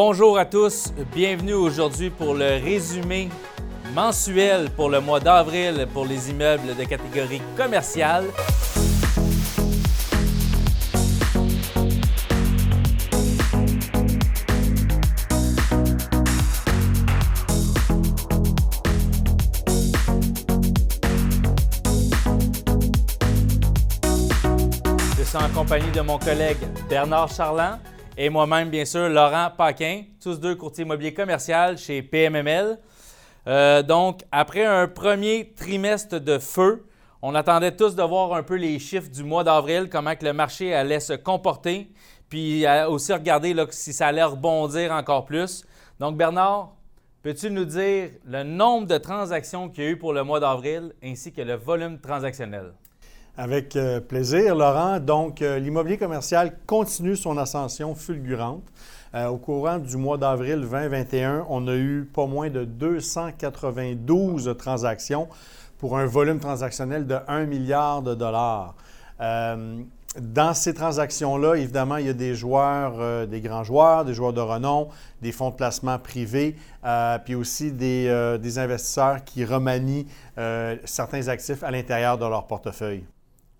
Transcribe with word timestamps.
Bonjour 0.00 0.38
à 0.38 0.44
tous, 0.44 0.92
bienvenue 1.12 1.54
aujourd'hui 1.54 2.08
pour 2.08 2.32
le 2.32 2.62
résumé 2.62 3.30
mensuel 3.96 4.70
pour 4.70 4.90
le 4.90 5.00
mois 5.00 5.18
d'avril 5.18 5.88
pour 5.92 6.06
les 6.06 6.30
immeubles 6.30 6.76
de 6.76 6.84
catégorie 6.84 7.42
commerciale. 7.56 8.26
Je 25.18 25.24
suis 25.24 25.36
en 25.36 25.48
compagnie 25.52 25.90
de 25.90 26.00
mon 26.02 26.20
collègue 26.20 26.58
Bernard 26.88 27.32
Charland 27.32 27.80
et 28.20 28.30
moi-même, 28.30 28.68
bien 28.68 28.84
sûr, 28.84 29.08
Laurent 29.08 29.48
Paquin, 29.56 30.02
tous 30.20 30.40
deux 30.40 30.56
courtiers 30.56 30.82
immobiliers 30.82 31.14
commerciaux 31.14 31.76
chez 31.76 32.02
PMML. 32.02 32.76
Euh, 33.46 33.80
donc, 33.84 34.22
après 34.32 34.64
un 34.64 34.88
premier 34.88 35.52
trimestre 35.54 36.18
de 36.18 36.40
feu, 36.40 36.84
on 37.22 37.36
attendait 37.36 37.76
tous 37.76 37.94
de 37.94 38.02
voir 38.02 38.34
un 38.34 38.42
peu 38.42 38.56
les 38.56 38.80
chiffres 38.80 39.08
du 39.08 39.22
mois 39.22 39.44
d'avril, 39.44 39.88
comment 39.88 40.16
que 40.16 40.24
le 40.24 40.32
marché 40.32 40.74
allait 40.74 40.98
se 40.98 41.12
comporter, 41.12 41.92
puis 42.28 42.66
euh, 42.66 42.88
aussi 42.88 43.12
regarder 43.12 43.54
si 43.70 43.92
ça 43.92 44.08
allait 44.08 44.24
rebondir 44.24 44.90
encore 44.90 45.24
plus. 45.24 45.64
Donc, 46.00 46.16
Bernard, 46.16 46.72
peux-tu 47.22 47.52
nous 47.52 47.66
dire 47.66 48.10
le 48.24 48.42
nombre 48.42 48.88
de 48.88 48.98
transactions 48.98 49.68
qu'il 49.68 49.84
y 49.84 49.86
a 49.86 49.90
eu 49.90 49.96
pour 49.96 50.12
le 50.12 50.24
mois 50.24 50.40
d'avril 50.40 50.92
ainsi 51.04 51.32
que 51.32 51.42
le 51.42 51.54
volume 51.54 52.00
transactionnel? 52.00 52.72
Avec 53.40 53.76
euh, 53.76 54.00
plaisir, 54.00 54.56
Laurent. 54.56 54.98
Donc, 54.98 55.42
euh, 55.42 55.60
l'immobilier 55.60 55.96
commercial 55.96 56.58
continue 56.66 57.14
son 57.14 57.38
ascension 57.38 57.94
fulgurante. 57.94 58.64
Euh, 59.14 59.28
au 59.28 59.36
courant 59.36 59.78
du 59.78 59.96
mois 59.96 60.18
d'avril 60.18 60.60
2021, 60.60 61.46
on 61.48 61.68
a 61.68 61.76
eu 61.76 62.10
pas 62.12 62.26
moins 62.26 62.50
de 62.50 62.64
292 62.64 64.56
transactions 64.58 65.28
pour 65.78 65.96
un 65.96 66.06
volume 66.06 66.40
transactionnel 66.40 67.06
de 67.06 67.16
1 67.28 67.44
milliard 67.44 68.02
de 68.02 68.16
dollars. 68.16 68.74
dans 69.20 70.54
ces 70.54 70.74
transactions-là, 70.74 71.54
évidemment, 71.54 71.98
il 71.98 72.06
y 72.06 72.10
a 72.10 72.14
des 72.14 72.34
joueurs, 72.34 73.28
des 73.28 73.40
grands 73.40 73.62
joueurs, 73.62 74.04
des 74.04 74.14
joueurs 74.14 74.32
de 74.32 74.40
renom, 74.40 74.88
des 75.22 75.30
fonds 75.30 75.50
de 75.50 75.54
placement 75.54 76.00
privés, 76.00 76.56
puis 77.24 77.36
aussi 77.36 77.70
des, 77.70 78.36
des, 78.42 78.58
investisseurs 78.58 79.22
qui 79.24 79.44
remanient 79.44 80.06
certains 80.84 81.28
actifs 81.28 81.62
à 81.62 81.70
l'intérieur 81.70 82.18
de 82.18 82.24
leur 82.24 82.48
portefeuille. 82.48 83.04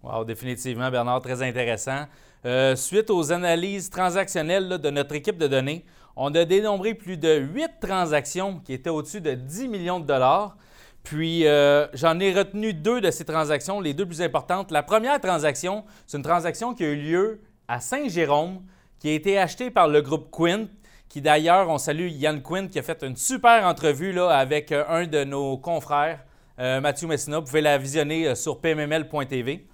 Wow, 0.03 0.25
définitivement, 0.25 0.91
Bernard, 0.91 1.21
très 1.21 1.43
intéressant. 1.43 2.07
Euh, 2.47 2.77
suite 2.77 3.11
aux 3.11 3.33
analyses 3.33 3.91
transactionnelles 3.91 4.79
de 4.79 4.91
notre 4.91 5.15
équipe 5.17 5.39
de 5.39 5.49
données, 5.49 5.85
on 6.15 6.33
a 6.37 6.45
dénombré 6.45 6.95
plus 6.95 7.17
de 7.17 7.37
huit 7.37 7.71
transactions 7.81 8.61
qui 8.61 8.73
étaient 8.73 8.91
au-dessus 8.91 9.21
de 9.21 9.35
10 9.35 9.67
millions 9.67 9.99
de 9.99 10.07
dollars. 10.07 10.57
Puis 11.03 11.47
euh, 11.47 11.89
j'en 11.95 12.21
ai 12.21 12.33
retenu 12.33 12.75
deux 12.75 13.01
de 13.01 13.11
ces 13.11 13.25
transactions, 13.25 13.81
les 13.81 13.93
deux 13.93 14.07
plus 14.07 14.23
importantes. 14.23 14.71
La 14.71 14.85
première 14.85 15.21
transaction, 15.21 15.85
c'est 16.07 16.17
une 16.17 16.23
transaction 16.23 16.75
qui 16.75 16.85
a 16.85 16.89
eu 16.89 16.97
lieu 16.97 17.41
à 17.67 17.81
Saint-Jérôme, 17.81 18.62
qui 19.01 19.09
a 19.09 19.12
été 19.12 19.37
achetée 19.37 19.71
par 19.71 19.89
le 19.89 20.01
groupe 20.01 20.29
Quint, 20.31 20.67
qui 21.09 21.21
d'ailleurs, 21.21 21.69
on 21.71 21.79
salue 21.79 22.09
Yann 22.09 22.41
Quint, 22.41 22.69
qui 22.69 22.79
a 22.79 22.83
fait 22.83 23.03
une 23.03 23.17
super 23.17 23.67
entrevue 23.67 24.12
là, 24.12 24.29
avec 24.29 24.71
euh, 24.71 24.85
un 24.89 25.09
de 25.09 25.25
nos 25.25 25.59
confrères, 25.59 26.21
Mathieu 26.57 27.07
Messina. 27.07 27.39
Vous 27.39 27.45
pouvez 27.45 27.61
la 27.61 27.79
visionner 27.79 28.35
sur 28.35 28.61
pmml.tv. 28.61 29.69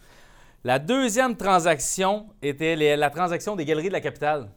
La 0.67 0.79
deuxième 0.79 1.37
transaction 1.37 2.25
était 2.41 2.97
la 2.97 3.11
transaction 3.11 3.55
des 3.55 3.67
Galeries 3.67 3.89
de 3.89 3.93
la 3.93 4.01
Capitale. 4.01 4.49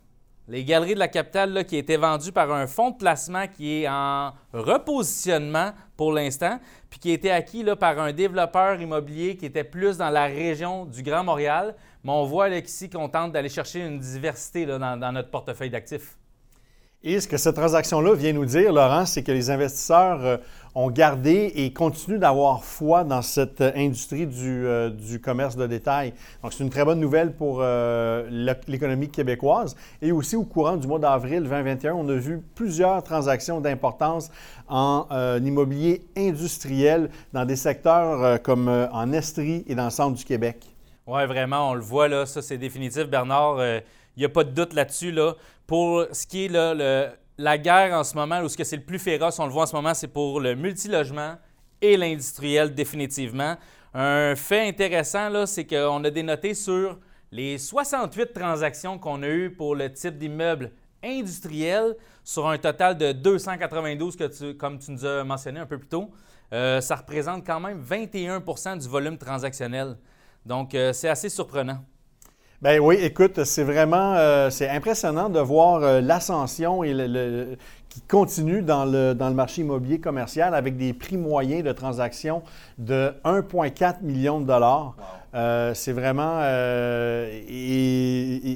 Les 0.48 0.64
Galeries 0.64 0.94
de 0.94 1.00
la 1.00 1.10
Capitale 1.10 1.66
qui 1.66 1.76
étaient 1.76 1.98
vendues 1.98 2.32
par 2.32 2.50
un 2.50 2.66
fonds 2.66 2.92
de 2.92 2.96
placement 2.96 3.46
qui 3.50 3.84
est 3.84 3.90
en 3.90 4.32
repositionnement 4.54 5.74
pour 5.98 6.14
l'instant, 6.14 6.62
puis 6.90 7.02
qui 7.02 7.12
été 7.12 7.30
acquis 7.30 7.62
là, 7.62 7.76
par 7.76 8.00
un 8.00 8.14
développeur 8.14 8.80
immobilier 8.80 9.36
qui 9.36 9.48
était 9.48 9.66
plus 9.66 9.98
dans 9.98 10.10
la 10.10 10.28
région 10.28 10.86
du 10.86 11.04
Grand 11.04 11.26
Montréal. 11.26 11.76
Mais 12.06 12.12
on 12.14 12.24
voit 12.24 12.48
ici 12.48 12.90
qu'on 12.90 13.10
tente 13.10 13.34
d'aller 13.34 13.50
chercher 13.50 13.82
une 13.82 14.00
diversité 14.00 14.66
dans, 14.66 14.98
dans 14.98 15.12
notre 15.12 15.30
portefeuille 15.30 15.72
d'actifs. 15.72 16.18
Et 17.04 17.20
ce 17.20 17.28
que 17.28 17.38
cette 17.38 17.56
transaction-là 17.56 18.16
vient 18.16 18.34
nous 18.34 18.46
dire, 18.46 18.74
Laurent, 18.74 19.06
c'est 19.06 19.24
que 19.24 19.32
les 19.32 19.52
investisseurs 19.52 20.26
euh, 20.26 20.38
ont 20.78 20.92
gardé 20.92 21.52
et 21.56 21.74
continuent 21.74 22.20
d'avoir 22.20 22.64
foi 22.64 23.04
dans 23.04 23.24
cette 23.24 23.62
industrie 23.62 24.30
euh, 24.32 24.92
du, 24.92 25.20
commerce 25.20 25.56
de 25.56 25.66
détail. 25.66 26.14
Donc, 26.44 26.54
c'est 26.54 26.64
une 26.64 26.70
très 26.70 26.86
bonne 26.86 27.00
nouvelle 27.00 27.34
pour 27.34 27.62
euh, 27.62 28.30
l'économie 28.68 29.10
québécoise. 29.10 29.76
Et 30.04 30.12
aussi, 30.12 30.36
au 30.36 30.44
courant 30.44 30.78
du 30.78 30.86
mois 30.86 31.00
d'avril 31.00 31.42
2021, 31.42 31.96
on 31.96 32.08
a 32.10 32.14
vu 32.14 32.44
plusieurs 32.54 33.02
transactions 33.02 33.60
d'importance 33.60 34.30
en 34.68 35.08
euh, 35.12 35.40
immobilier 35.44 36.04
industriel 36.16 37.10
dans 37.34 37.46
des 37.46 37.56
secteurs 37.56 38.40
comme 38.44 38.68
en 38.68 39.12
Estrie 39.14 39.64
et 39.66 39.74
dans 39.74 39.86
le 39.86 39.90
centre 39.90 40.16
du 40.16 40.26
Québec. 40.26 40.64
Oui, 41.08 41.26
vraiment, 41.26 41.72
on 41.72 41.74
le 41.74 41.82
voit 41.82 42.08
là, 42.08 42.28
ça 42.28 42.44
c'est 42.44 42.60
définitif, 42.60 43.10
Bernard. 43.10 43.58
Il 43.66 44.20
n'y 44.20 44.26
a 44.26 44.30
pas 44.30 44.44
de 44.44 44.52
doute 44.52 44.74
là-dessus. 44.74 45.12
Là. 45.12 45.34
Pour 45.66 46.06
ce 46.12 46.28
qui 46.28 46.46
est 46.46 46.50
là, 46.50 46.76
le 46.76 47.10
la 47.38 47.58
guerre 47.58 47.94
en 47.94 48.04
ce 48.04 48.16
moment, 48.16 48.42
ou 48.42 48.50
ce 48.50 48.58
que 48.58 48.64
c'est 48.64 48.78
le 48.78 48.84
plus 48.84 49.00
féroce, 49.00 49.40
on 49.40 49.46
le 49.46 49.52
voit 49.52 49.64
en 49.64 49.68
ce 49.68 49.76
moment, 49.76 49.94
c'est 49.94 50.08
pour 50.08 50.40
le 50.40 50.56
multilogement 50.56 51.36
et 51.82 51.98
l'industriel 51.98 52.74
définitivement. 52.74 53.56
Un 53.94 54.36
fait 54.36 54.68
intéressant, 54.68 55.46
c'est 55.46 55.66
qu'on 55.66 56.04
a 56.04 56.10
dénoté 56.10 56.54
sur 56.54 57.00
les 57.32 57.58
68 57.58 58.34
transactions 58.34 58.98
qu'on 58.98 59.22
a 59.24 59.28
eues 59.28 59.52
pour 59.52 59.76
le 59.76 59.92
type 59.92 60.18
d'immeuble 60.18 60.72
industriel 61.04 61.96
sur 62.24 62.48
un 62.48 62.58
total 62.58 62.98
de 62.98 63.12
292, 63.12 64.16
que 64.16 64.52
comme 64.54 64.80
tu 64.80 64.92
nous 64.92 65.06
as 65.06 65.24
mentionné 65.24 65.60
un 65.60 65.66
peu 65.66 65.78
plus 65.78 65.88
tôt. 65.88 66.12
Euh, 66.54 66.82
ça 66.82 66.96
représente 66.96 67.46
quand 67.46 67.60
même 67.60 67.82
21% 67.82 68.80
du 68.80 68.88
volume 68.88 69.18
transactionnel. 69.18 69.98
Donc, 70.46 70.74
euh, 70.74 70.94
c'est 70.94 71.10
assez 71.10 71.30
surprenant. 71.30 71.84
Ben 72.64 72.80
oui, 72.80 72.96
écoute, 73.02 73.44
c'est 73.44 73.64
vraiment 73.64 74.16
euh, 74.16 74.50
c'est 74.50 74.68
impressionnant 74.68 75.30
de 75.30 75.40
voir 75.40 75.84
euh, 75.84 76.02
l'ascension 76.02 76.84
et 76.84 76.92
le, 76.92 77.56
qui 77.88 78.02
continue 78.02 78.64
dans 78.64 78.84
le, 78.84 79.14
dans 79.14 79.30
le 79.30 79.36
marché 79.36 79.62
immobilier 79.62 80.00
commercial 80.00 80.56
avec 80.56 80.76
des 80.76 80.94
prix 80.94 81.18
moyens 81.18 81.64
de 81.64 81.72
transaction 81.72 82.42
de 82.80 83.14
1,4 83.26 84.02
million 84.02 84.40
de 84.40 84.48
dollars. 84.48 84.96
Euh, 85.36 85.76
c'est 85.76 85.92
vraiment 85.92 86.40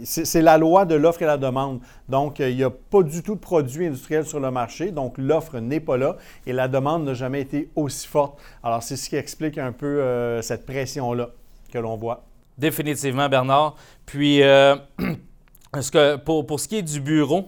c'est 0.03 0.41
la 0.41 0.57
loi 0.57 0.85
de 0.85 0.95
l'offre 0.95 1.21
et 1.21 1.27
la 1.27 1.37
demande. 1.37 1.79
Donc, 2.09 2.39
il 2.39 2.55
n'y 2.55 2.63
a 2.63 2.71
pas 2.71 3.03
du 3.03 3.21
tout 3.21 3.35
de 3.35 3.39
produits 3.39 3.85
industriels 3.85 4.25
sur 4.25 4.39
le 4.39 4.49
marché. 4.49 4.89
Donc, 4.89 5.19
l'offre 5.19 5.59
n'est 5.59 5.79
pas 5.79 5.97
là 5.97 6.15
et 6.47 6.53
la 6.53 6.67
demande 6.67 7.05
n'a 7.05 7.13
jamais 7.13 7.41
été 7.41 7.69
aussi 7.75 8.07
forte. 8.07 8.39
Alors, 8.63 8.81
c'est 8.81 8.95
ce 8.95 9.07
qui 9.07 9.15
explique 9.15 9.59
un 9.59 9.71
peu 9.71 10.41
cette 10.41 10.65
pression-là 10.65 11.29
que 11.71 11.77
l'on 11.77 11.97
voit. 11.97 12.23
Définitivement, 12.57 13.29
Bernard. 13.29 13.75
Puis, 14.05 14.43
euh, 14.43 14.75
pour, 16.25 16.59
ce 16.59 16.67
qui 16.67 16.77
est 16.77 16.81
du 16.81 16.99
bureau? 16.99 17.45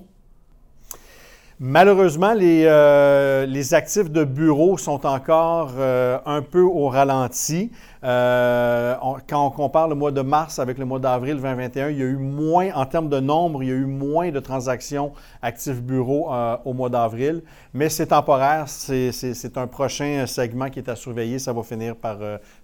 Malheureusement, 1.60 2.34
les, 2.34 2.66
euh, 2.66 3.46
actifs 3.72 4.10
de 4.10 4.24
bureau 4.24 4.78
sont 4.78 5.06
encore 5.06 5.74
euh, 5.78 6.18
un 6.26 6.42
peu 6.42 6.62
au 6.62 6.90
ralenti. 6.90 7.72
quand 8.02 9.46
on 9.46 9.52
compare 9.52 9.88
le 9.88 9.96
mois 9.96 10.12
de 10.12 10.22
mars 10.22 10.60
avec 10.60 10.78
le 10.78 10.86
mois 10.86 11.00
d'avril 11.00 11.36
2021, 11.36 11.90
il 11.90 11.98
y 11.98 12.02
a 12.02 12.06
eu 12.06 12.18
moins, 12.18 12.72
en 12.74 12.86
termes 12.86 13.08
de 13.08 13.20
nombre, 13.20 13.64
il 13.64 13.70
y 13.70 13.72
a 13.72 13.76
eu 13.76 13.86
moins 13.86 14.32
de 14.32 14.40
transactions 14.40 15.14
actifs 15.42 15.82
bureau 15.82 16.30
au 16.66 16.74
mois 16.74 16.90
d'avril. 16.90 17.44
Mais 17.74 17.88
c'est 17.88 18.08
temporaire, 18.08 18.68
c'est 18.68 19.58
un 19.58 19.68
prochain 19.68 20.26
segment 20.28 20.70
qui 20.70 20.80
est 20.80 20.90
à 20.90 20.96
surveiller. 20.96 21.40
Ça 21.40 21.54
va 21.54 21.64
finir 21.64 21.96
par, 21.96 22.18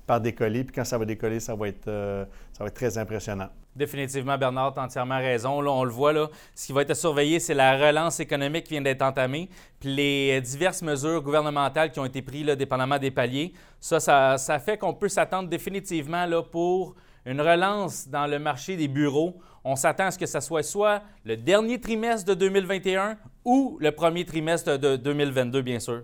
par 0.09 0.19
décoller. 0.19 0.63
Puis 0.63 0.73
quand 0.73 0.83
ça 0.83 0.97
va 0.97 1.05
décoller, 1.05 1.39
ça 1.39 1.53
va 1.53 1.67
être, 1.67 1.87
euh, 1.87 2.25
ça 2.51 2.63
va 2.63 2.69
être 2.69 2.73
très 2.73 2.97
impressionnant. 2.97 3.47
Définitivement, 3.75 4.39
Bernard, 4.39 4.73
tu 4.73 4.79
as 4.79 4.83
entièrement 4.83 5.19
raison. 5.19 5.59
On 5.59 5.83
le 5.83 5.91
voit, 5.91 6.13
là, 6.13 6.29
ce 6.55 6.65
qui 6.65 6.73
va 6.73 6.81
être 6.81 6.95
surveillé, 6.95 7.39
c'est 7.39 7.53
la 7.53 7.77
relance 7.77 8.19
économique 8.19 8.63
qui 8.63 8.71
vient 8.71 8.81
d'être 8.81 9.03
entamée, 9.03 9.49
puis 9.79 9.93
les 9.95 10.41
diverses 10.41 10.81
mesures 10.81 11.21
gouvernementales 11.21 11.91
qui 11.91 11.99
ont 11.99 12.05
été 12.05 12.23
prises, 12.23 12.43
là, 12.43 12.55
dépendamment 12.55 12.97
des 12.97 13.11
paliers. 13.11 13.53
Ça, 13.79 13.99
ça, 13.99 14.59
fait 14.59 14.79
qu'on 14.79 14.95
peut 14.95 15.09
s'attendre 15.09 15.47
définitivement 15.47 16.25
là, 16.25 16.41
pour 16.41 16.95
une 17.27 17.39
relance 17.39 18.07
dans 18.09 18.25
le 18.25 18.39
marché 18.39 18.77
des 18.77 18.87
bureaux. 18.87 19.39
On 19.63 19.75
s'attend 19.75 20.07
à 20.07 20.11
ce 20.11 20.17
que 20.17 20.25
ce 20.25 20.39
soit 20.39 20.63
soit 20.63 21.03
le 21.23 21.37
dernier 21.37 21.79
trimestre 21.79 22.25
de 22.25 22.33
2021 22.33 23.15
ou 23.45 23.77
le 23.79 23.91
premier 23.91 24.25
trimestre 24.25 24.79
de 24.79 24.95
2022, 24.95 25.61
bien 25.61 25.79
sûr. 25.79 26.01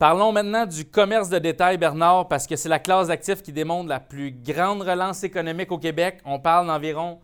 Parlons 0.00 0.32
maintenant 0.32 0.64
du 0.64 0.86
commerce 0.86 1.28
de 1.28 1.38
détail, 1.38 1.76
Bernard, 1.76 2.26
parce 2.26 2.46
que 2.46 2.56
c'est 2.56 2.70
la 2.70 2.78
classe 2.78 3.08
d'actifs 3.08 3.42
qui 3.42 3.52
démontre 3.52 3.90
la 3.90 4.00
plus 4.00 4.32
grande 4.32 4.80
relance 4.80 5.22
économique 5.24 5.70
au 5.70 5.76
Québec. 5.76 6.22
On 6.24 6.40
parle 6.40 6.68
d'environ, 6.68 7.20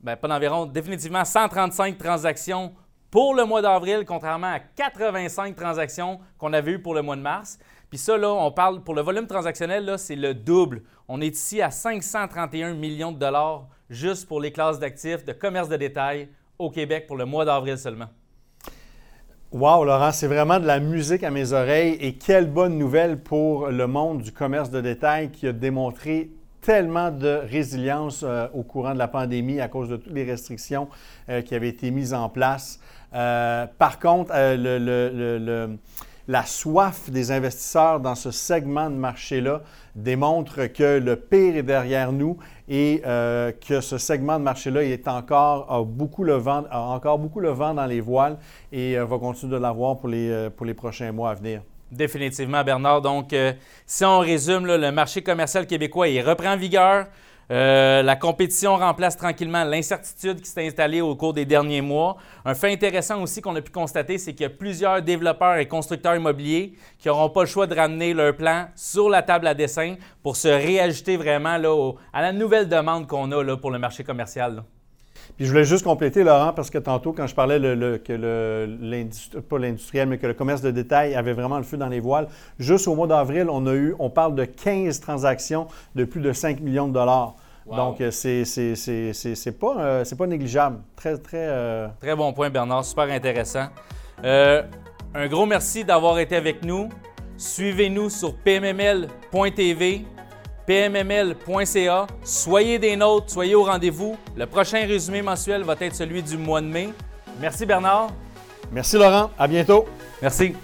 bien, 0.00 0.14
pas 0.14 0.28
d'environ, 0.28 0.66
définitivement 0.66 1.24
135 1.24 1.98
transactions 1.98 2.74
pour 3.10 3.34
le 3.34 3.44
mois 3.44 3.60
d'avril, 3.60 4.04
contrairement 4.06 4.52
à 4.52 4.60
85 4.60 5.56
transactions 5.56 6.20
qu'on 6.38 6.52
avait 6.52 6.74
eues 6.74 6.78
pour 6.80 6.94
le 6.94 7.02
mois 7.02 7.16
de 7.16 7.22
mars. 7.22 7.58
Puis 7.90 7.98
ça, 7.98 8.16
là, 8.16 8.30
on 8.30 8.52
parle 8.52 8.84
pour 8.84 8.94
le 8.94 9.02
volume 9.02 9.26
transactionnel, 9.26 9.84
là, 9.84 9.98
c'est 9.98 10.14
le 10.14 10.32
double. 10.32 10.84
On 11.08 11.20
est 11.20 11.34
ici 11.34 11.60
à 11.60 11.72
531 11.72 12.74
millions 12.74 13.10
de 13.10 13.18
dollars 13.18 13.66
juste 13.90 14.28
pour 14.28 14.40
les 14.40 14.52
classes 14.52 14.78
d'actifs 14.78 15.24
de 15.24 15.32
commerce 15.32 15.68
de 15.68 15.76
détail 15.76 16.28
au 16.56 16.70
Québec 16.70 17.08
pour 17.08 17.16
le 17.16 17.24
mois 17.24 17.44
d'avril 17.44 17.76
seulement. 17.76 18.10
Wow, 19.52 19.84
Laurent, 19.84 20.12
c'est 20.12 20.28
vraiment 20.28 20.58
de 20.58 20.66
la 20.66 20.80
musique 20.80 21.22
à 21.22 21.30
mes 21.30 21.52
oreilles 21.52 21.98
et 22.00 22.14
quelle 22.14 22.50
bonne 22.50 22.78
nouvelle 22.78 23.18
pour 23.18 23.66
le 23.66 23.86
monde 23.86 24.22
du 24.22 24.32
commerce 24.32 24.70
de 24.70 24.80
détail 24.80 25.30
qui 25.30 25.46
a 25.46 25.52
démontré 25.52 26.30
tellement 26.62 27.10
de 27.10 27.42
résilience 27.50 28.22
euh, 28.26 28.48
au 28.54 28.62
courant 28.62 28.94
de 28.94 28.98
la 28.98 29.08
pandémie 29.08 29.60
à 29.60 29.68
cause 29.68 29.90
de 29.90 29.96
toutes 29.96 30.14
les 30.14 30.24
restrictions 30.24 30.88
euh, 31.28 31.42
qui 31.42 31.54
avaient 31.54 31.68
été 31.68 31.90
mises 31.90 32.14
en 32.14 32.30
place. 32.30 32.80
Euh, 33.12 33.66
par 33.76 33.98
contre, 33.98 34.32
la 36.28 36.46
soif 36.46 37.10
des 37.10 37.30
investisseurs 37.30 38.00
dans 38.00 38.14
ce 38.14 38.30
segment 38.30 38.88
de 38.88 38.96
marché-là 38.96 39.60
démontre 39.94 40.64
que 40.64 40.98
le 40.98 41.16
pire 41.16 41.56
est 41.56 41.62
derrière 41.62 42.10
nous 42.12 42.38
et 42.74 43.02
que 43.68 43.80
ce 43.82 43.98
segment 43.98 44.38
de 44.38 44.44
marché-là 44.44 44.82
est 44.82 45.06
encore, 45.06 45.70
a, 45.70 45.82
beaucoup 45.84 46.24
le 46.24 46.34
vent, 46.34 46.64
encore 46.72 47.18
beaucoup 47.18 47.40
le 47.40 47.50
vent 47.50 47.74
dans 47.74 47.86
les 47.86 48.00
voiles 48.00 48.38
et 48.72 48.96
va 48.96 49.18
continuer 49.18 49.52
de 49.52 49.58
l'avoir 49.60 49.98
pour 49.98 50.08
les, 50.08 50.48
pour 50.56 50.64
les 50.64 50.74
prochains 50.74 51.12
mois 51.12 51.30
à 51.30 51.34
venir. 51.34 51.60
Définitivement, 51.92 52.64
Bernard. 52.64 53.02
Donc, 53.02 53.34
euh, 53.34 53.52
si 53.86 54.02
on 54.02 54.20
résume, 54.20 54.66
le 54.66 54.90
marché 54.90 55.22
commercial 55.22 55.66
québécois, 55.66 56.06
reprend 56.24 56.56
vigueur. 56.56 57.06
Euh, 57.50 58.02
la 58.02 58.16
compétition 58.16 58.76
remplace 58.76 59.16
tranquillement 59.16 59.64
l'incertitude 59.64 60.40
qui 60.40 60.48
s'est 60.48 60.66
installée 60.66 61.00
au 61.00 61.14
cours 61.16 61.32
des 61.32 61.44
derniers 61.44 61.80
mois. 61.80 62.16
Un 62.44 62.54
fait 62.54 62.72
intéressant 62.72 63.20
aussi 63.20 63.40
qu'on 63.40 63.56
a 63.56 63.60
pu 63.60 63.72
constater, 63.72 64.18
c'est 64.18 64.32
qu'il 64.32 64.42
y 64.42 64.46
a 64.46 64.50
plusieurs 64.50 65.02
développeurs 65.02 65.56
et 65.56 65.66
constructeurs 65.66 66.14
immobiliers 66.14 66.74
qui 66.98 67.08
n'auront 67.08 67.30
pas 67.30 67.42
le 67.42 67.48
choix 67.48 67.66
de 67.66 67.74
ramener 67.74 68.14
leur 68.14 68.36
plan 68.36 68.68
sur 68.74 69.10
la 69.10 69.22
table 69.22 69.46
à 69.46 69.54
dessin 69.54 69.96
pour 70.22 70.36
se 70.36 70.48
réajuster 70.48 71.16
vraiment 71.16 71.58
à 72.12 72.22
la 72.22 72.32
nouvelle 72.32 72.68
demande 72.68 73.06
qu'on 73.06 73.30
a 73.32 73.42
là, 73.42 73.56
pour 73.56 73.70
le 73.70 73.78
marché 73.78 74.04
commercial. 74.04 74.62
Puis 75.42 75.48
je 75.48 75.52
voulais 75.54 75.64
juste 75.64 75.82
compléter, 75.82 76.22
Laurent, 76.22 76.52
parce 76.52 76.70
que 76.70 76.78
tantôt, 76.78 77.12
quand 77.12 77.26
je 77.26 77.34
parlais 77.34 77.58
que 77.58 78.12
l'industrie, 78.80 79.40
pas 79.40 79.58
l'industriel, 79.58 80.08
mais 80.08 80.16
que 80.16 80.28
le 80.28 80.34
commerce 80.34 80.60
de 80.62 80.70
détail 80.70 81.16
avait 81.16 81.32
vraiment 81.32 81.56
le 81.56 81.64
feu 81.64 81.76
dans 81.76 81.88
les 81.88 81.98
voiles, 81.98 82.28
juste 82.60 82.86
au 82.86 82.94
mois 82.94 83.08
d'avril, 83.08 83.48
on 83.50 83.66
a 83.66 83.74
eu, 83.74 83.92
on 83.98 84.08
parle 84.08 84.36
de 84.36 84.44
15 84.44 85.00
transactions 85.00 85.66
de 85.96 86.04
plus 86.04 86.20
de 86.20 86.32
5 86.32 86.60
millions 86.60 86.86
de 86.86 86.92
dollars. 86.92 87.34
Donc, 87.66 88.00
euh, 88.00 88.12
c'est 88.12 88.44
c'est 88.44 89.58
pas, 89.58 89.74
euh, 89.80 90.04
pas 90.16 90.26
négligeable. 90.28 90.78
Très, 90.94 91.18
très. 91.18 91.48
Euh, 91.48 91.88
très 92.00 92.14
bon 92.14 92.32
point, 92.32 92.48
Bernard. 92.48 92.84
Super 92.84 93.10
intéressant. 93.10 93.66
un 94.22 95.26
gros 95.26 95.46
merci 95.46 95.82
d'avoir 95.82 96.20
été 96.20 96.36
avec 96.36 96.64
nous. 96.64 96.88
Suivez-nous 97.36 98.10
sur 98.10 98.36
pmml.tv 98.36 100.04
pmml.ca. 100.66 102.06
Soyez 102.24 102.78
des 102.78 102.96
nôtres, 102.96 103.30
soyez 103.30 103.54
au 103.54 103.64
rendez-vous. 103.64 104.16
Le 104.36 104.46
prochain 104.46 104.86
résumé 104.86 105.22
mensuel 105.22 105.62
va 105.62 105.74
être 105.80 105.94
celui 105.94 106.22
du 106.22 106.36
mois 106.36 106.60
de 106.60 106.66
mai. 106.66 106.90
Merci 107.40 107.66
Bernard. 107.66 108.08
Merci 108.70 108.96
Laurent. 108.96 109.30
À 109.38 109.46
bientôt. 109.46 109.86
Merci. 110.20 110.54